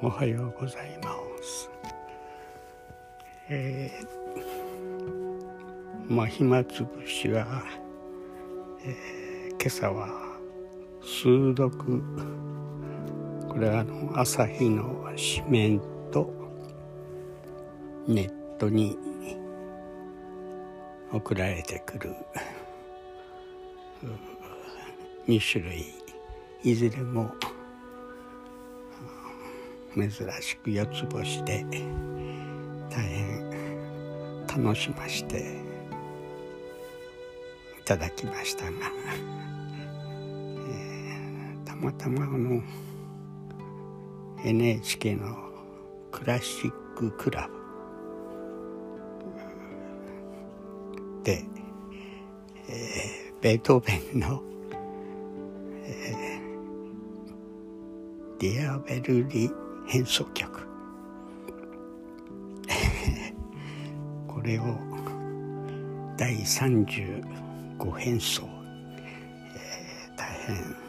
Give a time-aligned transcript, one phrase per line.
[0.00, 1.10] おはようございま
[1.42, 1.68] す。
[3.48, 7.64] えー、まあ暇つぶしは、
[8.84, 10.08] えー、今朝は
[11.02, 11.72] 数読
[13.48, 15.04] これはあの朝日の
[15.42, 15.80] 紙面
[16.12, 16.32] と
[18.06, 18.96] ネットに
[21.12, 22.14] 送られてくる
[25.26, 25.86] 2種類
[26.62, 27.32] いずれも
[29.94, 30.10] 珍
[30.40, 31.64] しく四つ星で
[32.90, 33.48] 大変
[34.46, 35.60] 楽しまして
[37.80, 38.70] いただきましたが、
[40.68, 42.62] えー、たまたまあの
[44.44, 45.36] NHK の
[46.10, 47.58] クラシッククラブ
[51.24, 51.44] で、
[52.68, 54.42] えー、ベートーベンの、
[55.84, 59.50] えー、ディアベルリ
[59.88, 60.68] 変奏曲
[64.28, 64.64] これを
[66.16, 67.24] 第35
[67.96, 68.46] 変奏、
[69.54, 70.87] えー、大変